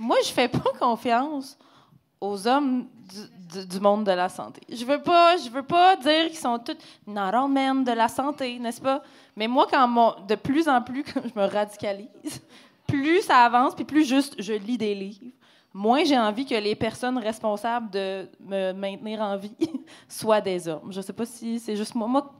[0.00, 1.56] Moi, je fais pas confiance
[2.20, 2.86] aux hommes
[3.52, 4.60] du, du- monde de la santé.
[4.68, 8.80] Je veux pas, je veux pas dire qu'ils sont tous men de la santé, n'est-ce
[8.80, 9.02] pas?
[9.36, 12.40] Mais moi, quand mon- de plus en plus que je me radicalise,
[12.86, 15.34] plus ça avance, puis plus juste je lis des livres,
[15.72, 19.54] moins j'ai envie que les personnes responsables de me maintenir en vie
[20.08, 20.90] soient des hommes.
[20.92, 22.08] Je sais pas si c'est juste moi.
[22.08, 22.30] Moi,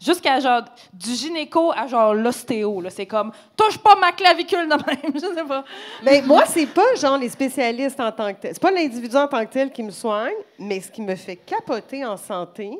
[0.00, 4.74] jusqu'à genre du gynéco à genre l'ostéo, là, c'est comme touche pas ma clavicule de
[4.74, 5.64] même, je sais pas.
[6.02, 8.52] Mais moi, c'est pas genre les spécialistes en tant que tel.
[8.54, 11.36] C'est pas l'individu en tant que tel qui me soigne, mais ce qui me fait
[11.36, 12.78] capoter en santé,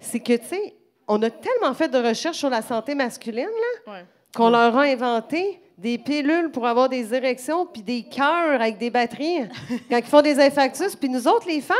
[0.00, 0.74] c'est que, tu sais,
[1.06, 3.44] on a tellement fait de recherches sur la santé masculine,
[3.86, 4.04] là, Ouais.
[4.34, 8.88] qu'on leur a inventé des pilules pour avoir des érections puis des cœurs avec des
[8.88, 9.48] batteries
[9.90, 10.94] quand ils font des infarctus.
[10.94, 11.76] Puis nous autres, les femmes,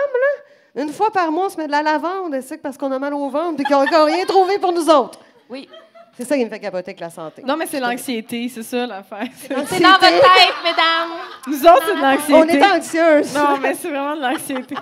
[0.77, 2.99] là, une fois par mois, on se met de la lavande, c'est parce qu'on a
[2.99, 5.21] mal au ventre puis qu'ils n'ont encore rien trouvé pour nous autres.
[5.49, 5.69] Oui.
[6.17, 7.43] C'est ça qui me fait capoter avec la santé.
[7.43, 9.29] Non, mais c'est l'anxiété, c'est ça l'affaire.
[9.38, 11.11] C'est dans votre tête, mesdames.
[11.47, 12.35] Nous autres, c'est de l'anxiété.
[12.35, 13.35] On est anxieuses.
[13.35, 14.75] Non, mais c'est vraiment de l'anxiété.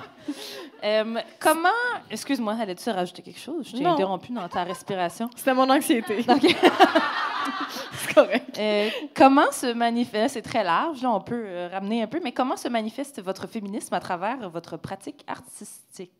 [0.82, 1.68] Euh, comment.
[2.10, 3.68] Excuse-moi, allais-tu rajouter quelque chose?
[3.68, 5.28] Je t'ai interrompu dans ta respiration.
[5.36, 6.24] C'était mon anxiété.
[7.92, 8.58] C'est correct.
[8.58, 12.32] Euh, comment se manifeste, c'est très large, là, on peut euh, ramener un peu, mais
[12.32, 16.10] comment se manifeste votre féminisme à travers votre pratique artistique?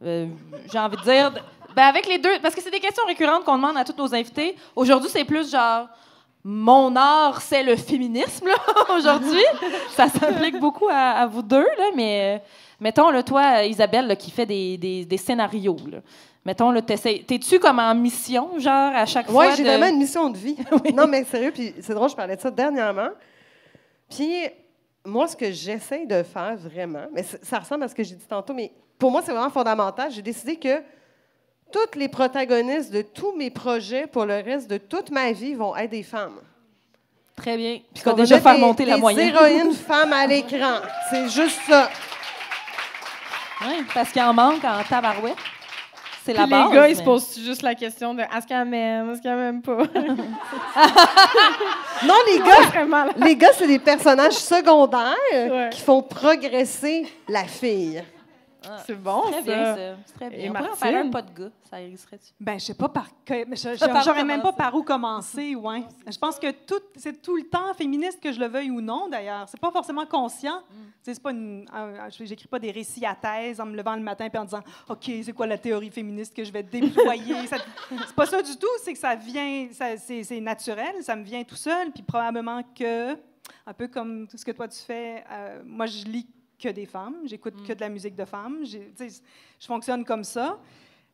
[0.00, 1.32] J'ai envie de dire,
[1.74, 4.14] ben avec les deux, parce que c'est des questions récurrentes qu'on demande à tous nos
[4.14, 4.54] invités.
[4.76, 5.88] Aujourd'hui, c'est plus genre,
[6.44, 8.48] mon art, c'est le féminisme,
[8.96, 9.42] aujourd'hui.
[9.90, 12.42] Ça s'implique beaucoup à, à vous deux, là, mais
[12.80, 15.98] mettons, là, toi, Isabelle, là, qui fait des, des- des scénarios, là.
[16.44, 19.48] Mettons, là, t'es-tu comme en mission, genre, à chaque fois?
[19.48, 20.56] Oui, j'ai de- vraiment une mission de vie.
[20.94, 23.08] Non, mais sérieux, puis c'est drôle, je parlais de ça dernièrement.
[24.08, 24.32] Puis
[25.04, 28.26] moi, ce que j'essaie de faire vraiment, mais ça, ressemble à ce que j'ai dit
[28.26, 30.10] tantôt, mais pour moi, c'est vraiment fondamental.
[30.10, 30.80] J'ai décidé que
[31.70, 35.76] toutes les protagonistes de tous mes projets pour le reste de toute ma vie vont
[35.76, 36.40] être des femmes.
[37.36, 37.80] Très bien.
[37.94, 39.34] Puis qu'on déjà faire des- monter la des moyenne.
[39.34, 40.78] héroïnes femmes à l'écran.
[41.10, 41.88] C'est juste ça.
[43.66, 45.36] Oui, parce qu'il en manque en tabarouette.
[46.24, 46.68] C'est la Puis base.
[46.70, 49.62] les gars, ils se posent juste la question de est-ce qu'elle m'aime, est-ce qu'elle m'aime
[49.62, 49.78] pas?
[52.06, 55.70] Non, les gars, les gars, c'est des personnages secondaires Ouais.
[55.72, 58.02] qui font progresser la fille.
[58.86, 59.40] C'est bon, Très ça.
[59.42, 59.96] bien, ça.
[60.06, 60.38] C'est très bien.
[60.38, 60.88] Et On pourrait en Martine?
[60.88, 61.50] faire un pas de gars.
[61.70, 62.32] Ça irisserait-tu?
[62.40, 63.44] Ben, je sais pas par que-
[64.04, 65.84] j'aurais même pas par où commencer, ouais.
[66.10, 69.08] Je pense que tout c'est tout le temps féministe que je le veuille ou non
[69.08, 69.48] d'ailleurs.
[69.48, 70.60] C'est pas forcément conscient.
[71.02, 71.66] Sais, c'est pas une
[72.20, 75.10] j'écris pas des récits à thèse en me levant le matin puis en disant OK,
[75.22, 78.92] c'est quoi la théorie féministe que je vais déployer C'est pas ça du tout, c'est
[78.92, 83.12] que ça vient ça- c'est c'est naturel, ça me vient tout seul puis probablement que
[83.66, 86.26] un peu comme tout ce que toi tu fais euh, moi je lis
[86.58, 90.58] que des femmes, j'écoute que de la musique de femmes, je fonctionne comme ça.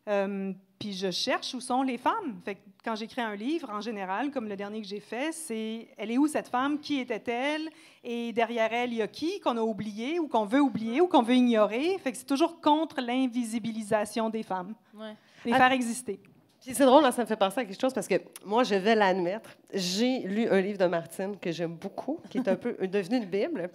[0.07, 2.39] Euh, puis je cherche où sont les femmes.
[2.45, 5.89] Fait que quand j'écris un livre, en général, comme le dernier que j'ai fait, c'est
[5.97, 7.71] elle est où cette femme, qui était-elle,
[8.03, 11.07] et derrière elle, il y a qui qu'on a oublié ou qu'on veut oublier ou
[11.09, 11.97] qu'on veut ignorer?
[12.03, 15.15] Fait que c'est toujours contre l'invisibilisation des femmes, Ouais.
[15.47, 15.57] les Ah.
[15.57, 16.21] faire exister.
[16.65, 18.75] Puis c'est drôle, là, ça me fait penser à quelque chose parce que moi, je
[18.75, 19.51] vais l'admettre.
[19.73, 23.27] J'ai lu un livre de Martine que j'aime beaucoup, qui est un peu devenu une
[23.27, 23.71] Bible.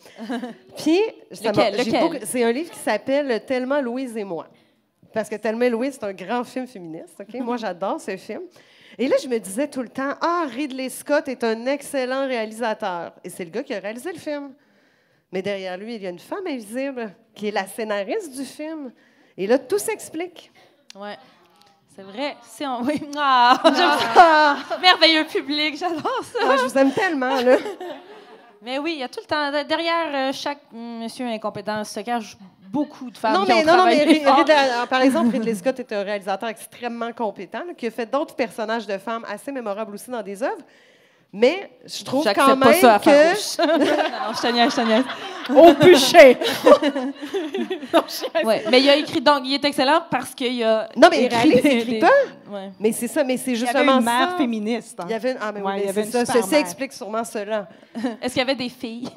[0.76, 1.00] Puis,
[1.32, 4.48] c'est un livre qui s'appelle Thelma, Louise et moi.
[5.14, 7.22] Parce que et Louise, c'est un grand film féministe.
[7.36, 8.42] Moi, j'adore ce film.
[8.98, 13.14] Et là, je me disais tout le temps, ah, Ridley Scott est un excellent réalisateur.
[13.24, 14.54] Et c'est le gars qui a réalisé le film.
[15.32, 18.92] Mais derrière lui, il y a une femme invisible qui est la scénariste du film.
[19.38, 20.52] Et là, tout s'explique.
[20.96, 21.16] Ouais.
[21.96, 22.38] C'est vrai.
[22.44, 22.82] Si on...
[22.84, 23.02] oui.
[23.18, 23.62] Ah,
[24.16, 24.78] ça.
[24.82, 26.58] Merveilleux public, j'adore ça.
[26.58, 27.58] Je vous aime tellement, là.
[28.62, 29.52] Mais oui, il y a tout le temps.
[29.68, 32.36] Derrière euh, chaque monsieur incompétent se cache
[32.70, 34.04] beaucoup de femmes Non, qui mais, ont non, non, mais.
[34.04, 38.36] Ridley- par exemple, Ridley Scott est un réalisateur extrêmement compétent là, qui a fait d'autres
[38.36, 40.62] personnages de femmes assez mémorables aussi dans des œuvres.
[41.32, 43.10] Mais je trouve quand J'accepte même pas ça à que.
[43.68, 45.04] non, non, je te niaise, je te niaise.
[45.50, 46.38] Au bûcher!
[47.94, 50.90] non, je- Ouais, mais il a écrit donc, il est excellent parce qu'il a.
[50.96, 52.08] Non, mais il écrit des- il écrit des- pas.
[52.50, 52.72] Ouais.
[52.80, 54.38] Mais c'est ça, mais c'est Il y avait justement une mère ça.
[54.38, 55.00] féministe.
[55.00, 55.04] hein.
[55.08, 55.38] Il y avait une...
[55.42, 56.26] Ah, mais oui, Ouais, il y mais avait c'est une ça.
[56.26, 56.60] super Ceci mère.
[56.62, 57.68] explique sûrement cela.
[58.22, 59.08] Est-ce qu'il y avait des filles?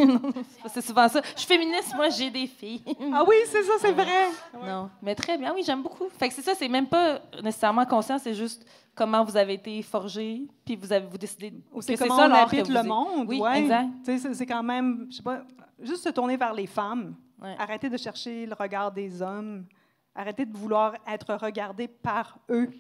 [0.72, 1.20] c'est souvent ça.
[1.34, 2.82] Je suis féministe, moi, j'ai des filles.
[3.14, 4.26] Ah oui, c'est ça, c'est vrai.
[4.66, 5.52] Non, mais très bien.
[5.54, 6.08] Oui, j'aime beaucoup.
[6.18, 9.82] Fait que c'est ça, c'est même pas nécessairement conscient, c'est juste comment vous avez été
[9.82, 13.26] forgé, puis vous avez vous décidé c'est comment ça on habite vous le monde?
[13.28, 13.60] Oui, ouais.
[13.60, 13.88] exact.
[14.04, 15.42] Tu sais, c'est- quand même, je sais pas,
[15.80, 17.14] juste se tourner vers les femmes.
[17.40, 17.54] Ouais.
[17.58, 19.64] Arrêtez de chercher le regard des hommes.
[20.14, 22.70] Arrêtez de vouloir être regardé par eux.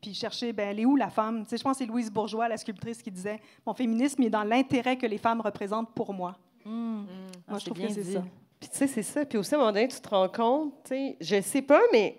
[0.00, 1.44] Puis chercher, ben, elle est où la femme?
[1.44, 4.30] Tu sais, je pense que c'est Louise Bourgeois, la sculptrice, qui disait Mon féminisme est
[4.30, 6.36] dans l'intérêt que les femmes représentent pour moi.
[6.66, 7.06] Hum.
[7.48, 8.22] Moi, je trouve que c'est ça.
[8.58, 9.24] Puis tu sais, c'est ça.
[9.24, 11.80] Puis aussi, à un moment donné, tu te rends compte, tu sais, je sais pas,
[11.92, 12.18] mais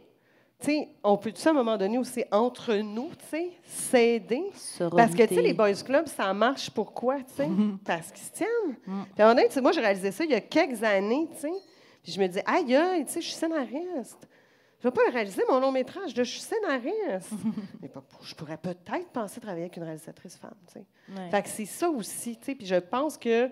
[0.65, 4.43] sais, on peut tout ça à un moment donné aussi entre nous, tu sais, s'aider.
[4.95, 7.49] Parce que, tu sais, les boys clubs, ça marche pourquoi, tu sais?
[7.85, 8.77] Parce qu'ils se tiennent.
[8.85, 9.03] Mm.
[9.13, 11.41] Puis, à un moment donné, moi, j'ai réalisé ça il y a quelques années, tu
[11.41, 11.53] sais.
[12.03, 14.27] Puis, je me disais, aïe, aïe, tu sais, je suis scénariste.
[14.79, 17.31] Je ne vais pas réaliser, mon long métrage, je suis scénariste.
[17.81, 17.91] Mais
[18.23, 20.85] je pourrais peut-être penser travailler avec une réalisatrice femme, tu sais.
[21.15, 21.29] Ouais.
[21.29, 22.55] Fait que c'est ça aussi, tu sais.
[22.55, 23.49] Puis, je pense que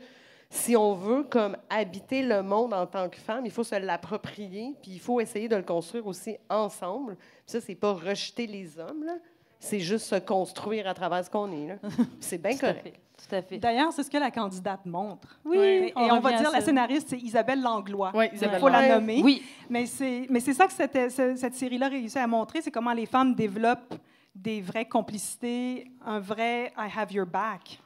[0.52, 4.74] si on veut, comme, habiter le monde en tant que femme, il faut se l'approprier,
[4.82, 7.16] puis il faut essayer de le construire aussi ensemble.
[7.18, 9.14] Puis ça, c'est pas rejeter les hommes, là.
[9.62, 11.76] C'est juste se construire à travers ce qu'on est, là.
[12.22, 12.98] C'est bien correct.
[13.18, 13.58] Tout à fait.
[13.58, 15.38] D'ailleurs, c'est ce que la candidate montre.
[15.44, 18.14] Oui, Et on on, va dire, la scénariste, c'est Isabelle Langlois.
[18.16, 19.22] Oui, Il Isabelle faut la nommer.
[19.22, 22.72] Oui, Mais c'est, mais c'est ça que cette, ce- cette série-là réussit à montrer, c'est
[22.72, 23.94] comment les femmes développent
[24.34, 27.78] des vraies complicités, un vrai I have your back.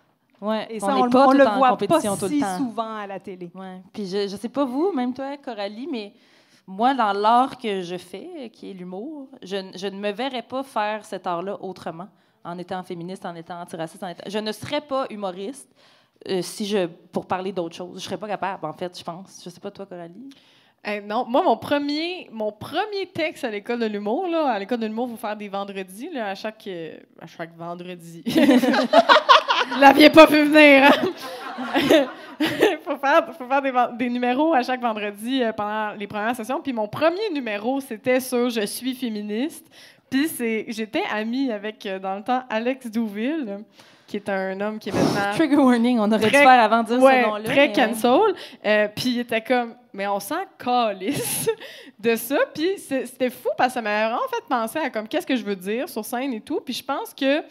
[0.43, 0.67] Ouais.
[0.69, 3.19] Et on ça, n'est on, pas on tout le voit pas si souvent à la
[3.19, 3.51] télé.
[3.53, 3.81] Ouais.
[3.91, 6.13] Puis je, je sais pas vous, même toi, Coralie, mais
[6.65, 11.03] moi, dans l'art que je fais, qui est l'humour, je, ne me verrais pas faire
[11.03, 12.07] cet art-là autrement,
[12.43, 14.03] en étant féministe, en étant antiraciste.
[14.03, 14.23] En étant...
[14.27, 15.69] Je ne serais pas humoriste
[16.29, 17.99] euh, si je pour parler d'autre chose.
[17.99, 19.41] Je serais pas capable, en fait, je pense.
[19.43, 20.29] Je sais pas toi, Coralie?
[21.05, 24.87] Non, moi, mon premier, mon premier texte à l'école de l'humour, là, à l'école de
[24.87, 28.23] l'humour, vous faire des vendredis, là, à chaque, euh, à chaque vendredi.
[29.69, 32.05] Vous l'aviez pas pu venir, hein?
[32.83, 36.59] faut faire, faut faire des, numéros à chaque vendredi euh, pendant les premières sessions.
[36.61, 39.65] Puis mon premier numéro, c'était sur Je suis féministe.
[40.09, 43.59] Puis c'est, j'étais amie avec, euh, dans le temps, Alex Douville,
[44.05, 45.31] qui est un homme qui est maintenant...
[45.33, 47.43] Trigger warning, on aurait dû Très- faire avant de dire Ouais, ce nom-là.
[47.45, 48.19] très mais- cancel.
[48.65, 51.49] Euh, puis il était comme, mais on s'en calisse
[51.99, 52.39] de ça.
[52.53, 55.43] Puis c'était fou parce que ça m'a vraiment fait penser à comme qu'est-ce que je
[55.43, 56.59] veux dire sur scène et tout.
[56.61, 57.43] Puis je pense que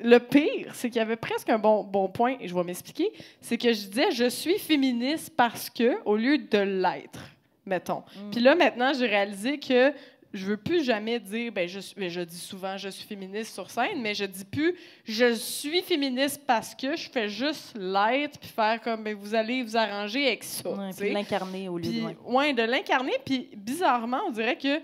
[0.00, 3.10] le pire, c'est qu'il y avait presque un bon, bon point, et je vais m'expliquer,
[3.40, 7.20] c'est que je disais je suis féministe parce que, au lieu de l'être,
[7.64, 8.02] mettons.
[8.14, 8.30] Mm.
[8.30, 9.92] Puis là, maintenant, j'ai réalisé que
[10.36, 13.70] je veux plus jamais dire, ben je, ben, je dis souvent je suis féministe sur
[13.70, 18.48] scène, mais je dis plus je suis féministe parce que je fais juste l'être, puis
[18.48, 20.70] faire comme, ben, vous allez vous arranger avec ça.
[20.70, 22.32] Ouais, l'incarner au lieu Puis, de.
[22.32, 23.14] ouais, de l'incarner.
[23.24, 24.80] Puis, bizarrement, on dirait que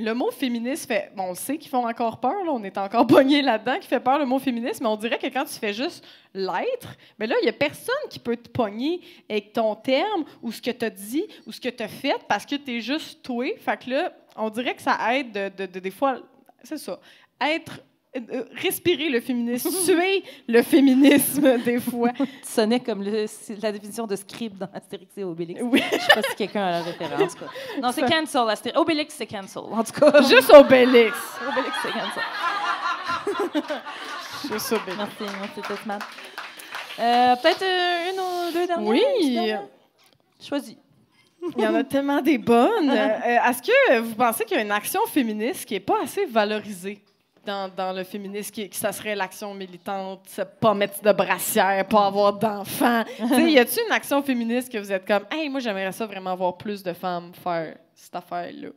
[0.00, 1.10] le mot féministe fait.
[1.16, 3.86] Bon, on le sait qu'ils font encore peur, là, on est encore pognés là-dedans, qui
[3.88, 7.26] fait peur le mot féministe, mais on dirait que quand tu fais juste l'être, mais
[7.26, 10.70] là, il n'y a personne qui peut te pogner avec ton terme ou ce que
[10.70, 13.46] tu as dit ou ce que tu as fait parce que tu es juste toi.
[13.58, 16.18] Fait que là, on dirait que ça aide de, de- de- des fois.
[16.62, 16.98] C'est ça.
[17.40, 17.80] Être.
[18.32, 22.10] Euh, respirer le féminisme, tuer le féminisme des fois.
[22.18, 23.26] Tu sonnais comme le-
[23.62, 25.60] la définition de script dans Astérix et Obélix.
[25.62, 25.82] Oui.
[25.92, 27.34] Je sais pas si quelqu'un a la référence.
[27.34, 27.48] Quoi.
[27.82, 28.48] Non, c'est cancel.
[28.48, 28.78] Astérix.
[28.80, 29.62] Obélix, c'est cancel.
[29.70, 31.16] En tout cas, Juste Obélix.
[31.48, 32.22] Obélix, c'est cancel.
[34.52, 34.96] Juste Obélix.
[34.96, 35.98] Merci, merci, c'est smart.
[37.00, 38.88] Euh, Peut-être euh, une ou deux dernières?
[38.88, 39.52] Oui.
[40.46, 40.76] Choisis.
[41.56, 42.90] Il y en a tellement des bonnes.
[42.90, 46.24] Euh, Est-ce que vous pensez qu'il y a une action féministe qui n'est pas assez
[46.26, 47.00] valorisée?
[47.48, 50.28] Dans, dans le féminisme, qui, que ça serait l'action militante,
[50.60, 53.04] pas mettre de brassière, pas avoir d'enfants?
[53.16, 56.06] Tu sais, y a-t-il une action féministe que vous êtes comme, hey, moi, j'aimerais ça
[56.06, 58.68] vraiment voir plus de femmes faire cette affaire-là?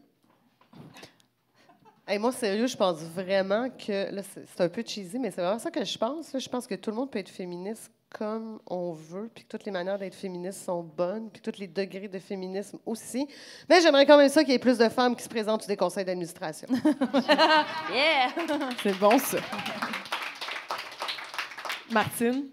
[2.07, 4.13] Hey, moi, sérieux, je pense vraiment que.
[4.13, 6.33] Là, c'est c'est un peu cheesy, mais c'est vraiment ça que je pense.
[6.33, 6.39] là.
[6.39, 9.65] Je pense que tout le monde peut être féministe comme on veut, puis que toutes
[9.65, 13.27] les manières d'être féministe sont bonnes, puis tous les degrés de féminisme aussi.
[13.69, 15.69] Mais j'aimerais quand même ça qu'il y ait plus de femmes qui se présentent sur
[15.69, 16.67] des conseils d'administration.
[17.91, 18.29] Yeah!
[18.83, 19.37] C'est bon, ça.
[21.91, 22.49] Martine?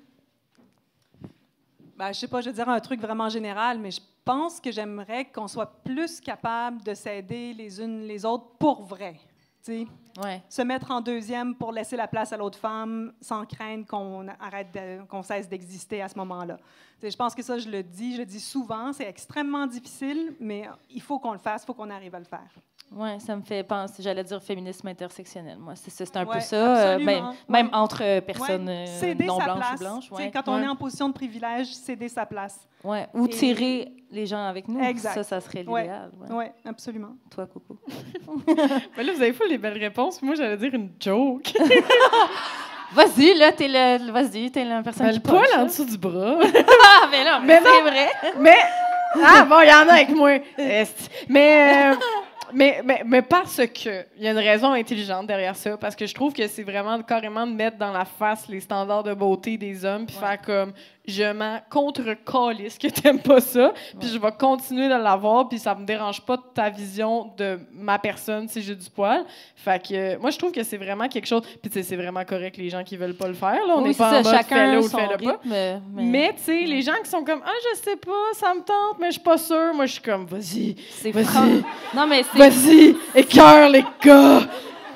[1.97, 4.71] Ben, je sais pas, je veux dire un truc vraiment général, mais je pense que
[4.71, 9.17] j'aimerais qu'on soit plus capable de s'aider les unes les autres pour vrai.
[9.65, 9.87] Tu sais,
[10.23, 10.43] Ouais.
[10.49, 14.69] se mettre en deuxième pour laisser la place à l'autre femme sans craindre qu'on arrête
[14.75, 16.57] de- qu'on cesse d'exister à ce moment-là.
[17.03, 20.65] Je pense que ça, je le dis, je le dis souvent, c'est extrêmement difficile, mais
[20.91, 22.49] il faut qu'on le fasse, il faut qu'on arrive à le faire.
[22.91, 25.59] Ouais, ça me fait penser, j'allais dire féminisme intersectionnel.
[25.59, 26.95] Moi, c'est c'est un peu ça.
[26.95, 27.75] euh, ben, Même ouais.
[27.75, 29.81] entre euh, personnes Ouais, euh, céder non sa blanches place.
[29.81, 30.11] ou blanches.
[30.33, 32.67] Quand on est en position de privilège, céder sa place.
[32.83, 33.07] Ouais.
[33.13, 34.81] Ou Et- tirer les gens avec nous.
[34.81, 35.13] Exact.
[35.17, 36.11] Ça, ça serait l'idéal.
[36.19, 36.29] ouais.
[36.31, 37.15] Oui, absolument.
[37.31, 37.79] Toi, Coco.
[38.97, 39.98] Ben là, vous avez fait les belles réponses.
[40.23, 41.53] Moi, j'allais dire une joke.
[42.95, 45.85] Vas-y, là, t'es le, vas-y, t'es la personne Ben, qui le poil punch, en dessous
[45.85, 46.37] du bras.
[47.01, 48.09] Ah, mais là, mais c'est vrai.
[48.39, 48.57] Mais.
[49.23, 50.39] Ah, bon, il y en a avec moi.
[51.29, 51.93] Mais.
[51.93, 51.95] euh,
[52.53, 56.07] mais, mais, mais parce que il y a une raison intelligente derrière ça, parce que
[56.07, 59.57] je trouve que c'est vraiment carrément de mettre dans la face les standards de beauté
[59.57, 60.27] des hommes, puis Ouais.
[60.27, 60.73] faire comme
[61.07, 65.59] je m'en contre calisse que t'aimes pas ça, puis je vais continuer de l'avoir, puis
[65.59, 69.25] ça me dérange pas de ta vision de ma personne si j'ai du poil.
[69.57, 71.97] Fait que euh, moi je trouve que c'est vraiment quelque chose, puis tu sais c'est
[71.97, 74.11] vraiment correct les gens qui veulent pas le faire là, on Oui, n'est c'est pas
[74.11, 75.41] ça, en mode chacun fais-le ou fais-le pas.
[75.45, 75.79] mais...
[75.95, 78.99] Mais, tu sais, les gens qui sont comme Ah, je sais pas, ça me tente,
[79.01, 79.73] mais je suis pas sûre.
[79.75, 81.63] Moi, je suis comme Vas-y, c'est vas-y,
[81.95, 84.41] Non, mais c'est vas-y, écœur les gars.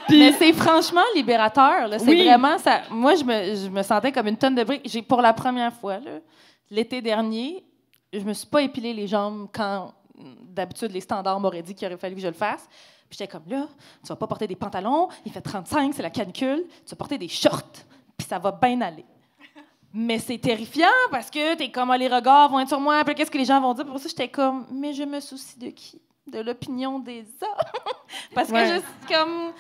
[0.09, 1.89] Puis, Mais c'est franchement libérateur.
[1.99, 2.25] C'est Oui.
[2.25, 2.83] vraiment ça.
[2.91, 4.83] Moi, je me, je me sentais comme une tonne de briques.
[4.85, 5.99] J'ai pour la première fois
[6.71, 7.63] l'été dernier,
[8.13, 9.93] je me suis pas épilé les jambes quand
[10.43, 12.67] d'habitude les standards m'auraient dit qu'il aurait fallu que je le fasse.
[13.09, 13.67] Puis j'étais comme là,
[14.03, 17.19] tu vas pas porter des pantalons, il fait 35, c'est la canicule, tu vas porter
[17.19, 17.71] des shorts,
[18.17, 19.05] puis ça va bien aller.
[19.93, 23.15] Mais c'est terrifiant parce que t'es comme ah, les regards vont être sur moi, puis
[23.15, 23.85] qu'est-ce que les gens vont dire?
[23.85, 26.01] Pour ça, j'étais comme mais je me soucie de qui?
[26.27, 27.83] De l'opinion des hommes.
[28.35, 28.67] parce que Ouais.
[28.69, 29.53] je suis comme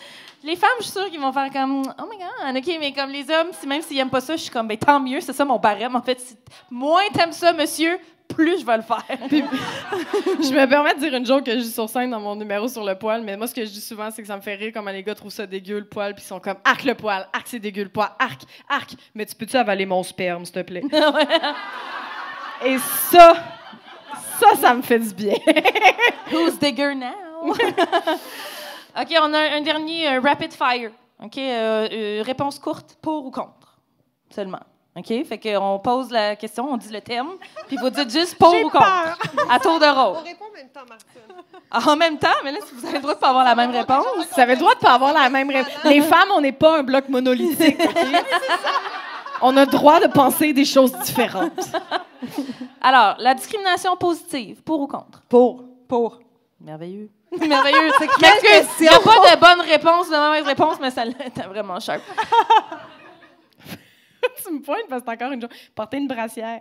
[0.44, 3.11] les femmes, je suis sûre qu'ils vont faire comme Oh my God, OK, mais comme
[3.11, 5.33] les hommes, si, même s'ils n'aiment pas ça, je suis comme ben, tant mieux, c'est
[5.33, 5.96] ça mon barème.
[5.96, 6.37] En fait, si
[6.70, 7.98] moins t'aimes ça, monsieur,
[8.29, 9.05] plus je vais le faire.
[9.31, 12.66] je me permets de dire une joke que je dis sur scène dans mon numéro
[12.68, 14.55] sur le poil, mais moi, ce que je dis souvent, c'est que ça me fait
[14.55, 16.94] rire comment les gars trouvent ça dégueu le poil, puis ils sont comme Arc le
[16.94, 18.94] poil, arc c'est dégueu le poil, arc, arc.
[19.14, 20.83] Mais tu peux-tu avaler mon sperme, s'il te plaît?
[22.64, 22.79] Et
[23.11, 23.35] ça,
[24.40, 25.35] ça, ça me fait du bien.
[26.33, 27.53] Who's digger now?
[27.53, 30.90] OK, on a un, dernier rapid fire.
[31.22, 33.79] OK, euh, euh, réponse courte, pour ou contre,
[34.35, 34.61] seulement.
[34.94, 37.29] OK, fait qu'on pose la question, on dit le thème,
[37.66, 39.18] puis vous dites juste pour ou contre.
[39.48, 40.22] À tour de On rôle.
[40.25, 41.62] répond en même temps, Martine.
[41.70, 43.70] Ah, En même temps, mais là, vous avez le droit de pas avoir la même
[43.70, 44.05] réponse.
[44.16, 45.72] Vous avez le droit de pas avoir la même réponse.
[45.85, 47.96] Les femmes, on n'est pas un bloc monolithique, OK?
[49.44, 51.53] On a le droit de penser des choses différentes.
[52.80, 55.20] Alors, la discrimination positive, pour ou contre?
[55.28, 55.64] Pour.
[55.88, 56.20] Pour.
[56.61, 57.11] Merveilleux.
[57.48, 57.90] Merveilleux.
[57.98, 58.04] C'est
[58.80, 62.02] Il n'y a pas de bonne réponse, de mauvaise réponse, mais ça était vraiment sharp.
[64.44, 65.50] tu me pointes parce que c'est encore une chose.
[65.74, 66.61] Porter une brassière.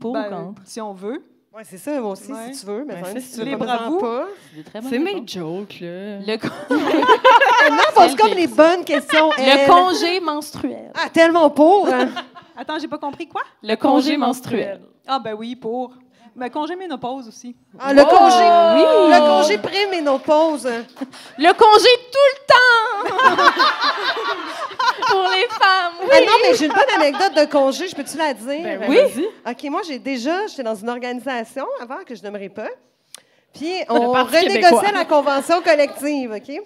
[0.00, 0.62] Pour Ben, ou contre?
[0.64, 1.22] si on veut.
[1.52, 2.52] Ouais, c'est ça, moi aussi, Ouais.
[2.52, 2.84] si tu veux.
[2.86, 3.66] Mais Ben, c'est si tu veux libre
[4.00, 4.26] pas.
[4.72, 6.18] C'est C'est mes jokes, là.
[6.20, 9.30] Le, con- Ah, non, pose comme les bonnes questions.
[9.36, 9.68] le elle.
[9.68, 10.92] congé menstruel.
[10.94, 11.88] Ah, tellement pour.
[11.88, 12.08] hein.
[12.60, 13.40] Attends, j'ai pas compris quoi?
[13.62, 14.82] Le congé menstruel.
[15.06, 15.94] Ah, ben oui, pour.
[16.36, 17.56] Mais congé ménopause aussi.
[17.78, 18.36] Ah, le Oh, congé.
[18.76, 18.84] oui.
[19.14, 20.66] Le congé pré-ménopause.
[21.38, 23.56] Le congé tout le temps!
[25.08, 26.08] Pour les femmes, oui.
[26.12, 28.46] Ah non, mais j'ai une bonne anecdote de congé, je peux-tu la dire?
[28.62, 28.96] Ben Oui.
[28.96, 29.24] vas-y.
[29.52, 32.68] OK, moi, j'ai déjà, j'étais dans une organisation avant que je nommerai pas.
[33.54, 36.60] Puis, on renégociait la convention collective, OK?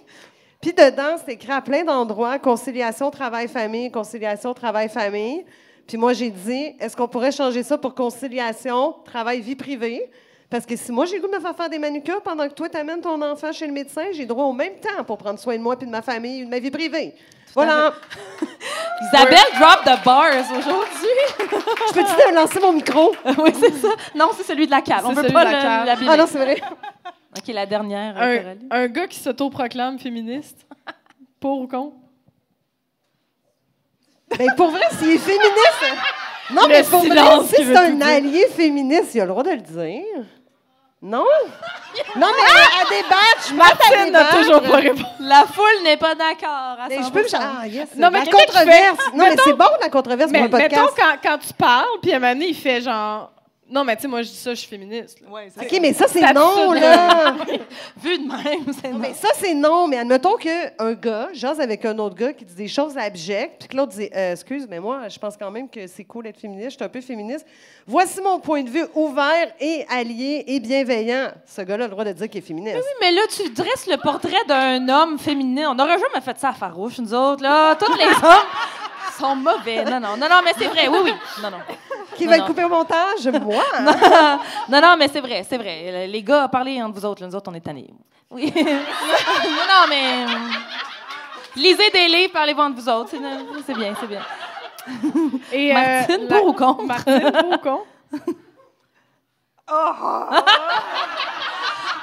[0.60, 5.44] Puis, dedans, c'était écrit à plein d'endroits conciliation travail-famille, conciliation travail-famille.
[5.86, 10.10] Puis, moi, j'ai dit, est-ce qu'on pourrait changer ça pour conciliation travail-vie privée?
[10.50, 12.54] Parce que si moi, j'ai le goût de me faire faire des manucures pendant que
[12.54, 15.38] toi, tu amènes ton enfant chez le médecin, j'ai droit au même temps pour prendre
[15.38, 17.14] soin de moi puis de ma famille et de ma vie privée.
[17.54, 17.92] Voilà.
[19.12, 21.08] Isabelle drop the bars aujourd'hui.
[21.88, 23.14] Je peux-tu te lancer mon micro?
[23.38, 23.88] oui, c'est ça.
[24.14, 25.02] Non, c'est celui de la cale.
[25.04, 25.96] On celui pas de la.
[26.12, 26.60] Ah non, c'est vrai.
[27.36, 30.66] OK, la dernière, Un, un gars qui s'autoproclame féministe.
[31.40, 31.96] Pour ou contre?
[34.38, 35.84] Ben, pour vrai, s'il est féministe.
[36.50, 37.16] Non, Le mais pour vrai,
[37.48, 40.02] si c'est un allié féministe, il a le droit de le dire.
[41.00, 41.24] Non?
[42.16, 45.04] Non, mais à débattre, je m'attends à Martine n'a toujours pas répondu.
[45.20, 46.76] La foule n'est pas d'accord.
[46.80, 47.38] à Mais je peux me 100%.
[47.40, 47.88] Ah, yes.
[47.96, 48.66] Non, mais la controverse.
[48.66, 51.18] fait- Non, mais mettons- c'est bon, la controverse Mais pour un mettons, podcast.
[51.22, 53.30] quand, quand tu parles, puis à un moment donné, il fait genre...
[53.74, 55.20] Non, mais tu sais, moi, je dis ça, je suis féministe.
[55.20, 55.28] là.
[55.28, 57.34] Ouais, OK, mais ça, c'est non, là.
[58.00, 59.00] Vu de même, c'est non.
[59.00, 59.88] Mais ça, c'est non.
[59.88, 63.68] Mais admettons qu'un gars jase avec un autre gars qui dit des choses abjectes, puis
[63.68, 66.38] que l'autre dit euh, Excuse, mais moi, je pense quand même que c'est cool d'être
[66.38, 67.44] féministe, je suis un peu féministe.
[67.84, 71.32] Voici mon point de vue ouvert et allié et bienveillant.
[71.44, 72.76] Ce gars-là a le droit de dire qu'il est féministe.
[72.76, 75.70] Oui, mais là, tu dresses le portrait d'un homme féminin.
[75.72, 77.42] On n'aurait jamais fait ça à Farouche, nous autres.
[77.42, 77.74] Là.
[77.74, 78.46] Tous les hommes
[79.18, 79.84] sont mauvais.
[79.84, 80.88] Non, non, non, non, mais c'est vrai.
[80.88, 81.14] Oui, oui.
[81.42, 81.58] Non, non.
[82.16, 82.44] Qui Non, va non.
[82.44, 83.26] le couper au montage?
[83.42, 83.62] Moi?
[84.68, 86.06] Non, non, mais c'est vrai, c'est vrai.
[86.06, 87.22] Les gars, parlez entre vous autres.
[87.22, 87.28] là.
[87.28, 87.90] Nous autres, on est tannés.
[88.30, 88.52] Oui.
[88.56, 90.24] non, non, mais...
[90.24, 90.38] euh,
[91.56, 93.10] Lisez des livres, parlez-vous entre vous autres.
[93.10, 93.18] C'est
[93.66, 94.22] c'est bien, c'est bien.
[95.52, 96.82] Et, euh, Martine, la- pour ou contre?
[96.82, 97.86] Martine, pour ou contre?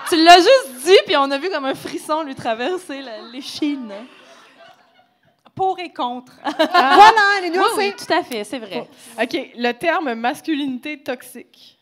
[0.10, 3.91] Tu l'as juste dit, puis on a vu comme un frisson lui traverser l'échine.
[5.56, 6.34] Pour et contre.
[6.44, 7.72] voilà, les Oui, nuances.
[7.78, 8.88] oui, tout à fait, c'est vrai.
[9.22, 11.78] OK, le terme masculinité toxique.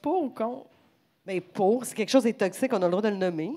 [0.00, 0.66] Pour ou contre?
[1.26, 3.52] Mais pour, si quelque chose est toxique, on a le droit de le nommer.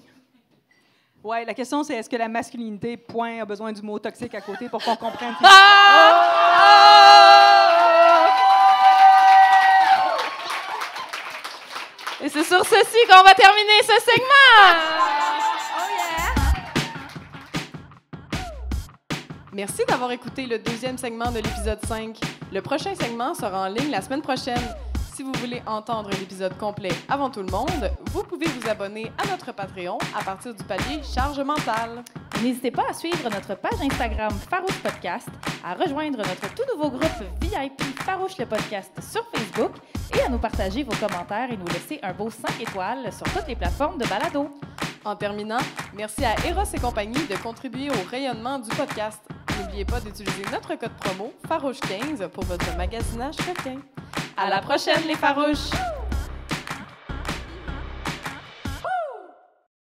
[1.24, 4.42] Ouais, la question, c'est est-ce que la masculinité, point, a besoin du mot toxique à
[4.42, 5.36] côté pour qu'on comprenne.
[12.24, 15.17] Et c'est sur ceci qu'on va terminer ce segment.
[19.58, 22.20] Merci d'avoir écouté le deuxième segment de l'épisode 5.
[22.54, 24.62] Le prochain segment sera en ligne la semaine prochaine.
[25.16, 29.26] Si vous voulez entendre l'épisode complet avant tout le monde, vous pouvez vous abonner à
[29.26, 32.04] notre Patreon à partir du palier charge mentale.
[32.44, 35.28] N'hésitez pas à suivre notre page Instagram Farouche Podcast,
[35.66, 39.72] à rejoindre notre tout nouveau groupe VIP Farouche le Podcast sur Facebook
[40.16, 43.48] et à nous partager vos commentaires et nous laisser un beau 5 étoiles sur toutes
[43.48, 44.52] les plateformes de balado.
[45.04, 45.58] En terminant,
[45.96, 49.28] merci à Eros et compagnie de contribuer au rayonnement du podcast.
[49.68, 53.82] N'oubliez pas d'utiliser notre code promo Farouche15 pour votre magasinage requin.
[54.38, 55.97] À la prochaine les farouches!